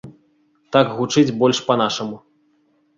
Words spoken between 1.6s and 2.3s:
па-нашаму.